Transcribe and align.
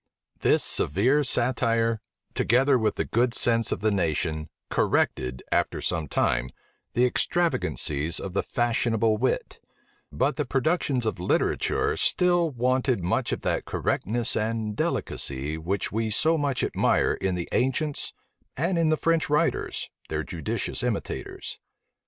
This 0.39 0.63
severe 0.63 1.23
satire, 1.23 2.01
together 2.33 2.79
with 2.79 2.95
the 2.95 3.05
good 3.05 3.35
sense 3.35 3.71
of 3.71 3.81
the 3.81 3.91
nation, 3.91 4.49
corrected, 4.71 5.43
after 5.51 5.79
some 5.79 6.07
time, 6.07 6.49
the 6.93 7.05
extravagancies 7.05 8.19
of 8.19 8.33
the 8.33 8.41
fashionable 8.41 9.17
wit; 9.17 9.59
but 10.11 10.37
the 10.37 10.45
productions 10.45 11.05
of 11.05 11.19
literature 11.19 11.95
still 11.97 12.49
wanted 12.49 13.01
much 13.03 13.31
of 13.31 13.41
that 13.41 13.65
correctness 13.65 14.35
and 14.35 14.75
delicacy 14.75 15.55
which 15.55 15.91
we 15.91 16.09
so 16.09 16.35
much 16.35 16.63
admire 16.63 17.13
in 17.13 17.35
the 17.35 17.47
ancients, 17.51 18.11
and 18.57 18.79
in 18.79 18.89
the 18.89 18.97
French 18.97 19.29
writers, 19.29 19.91
their 20.09 20.23
judicious 20.23 20.81
imitators. 20.81 21.59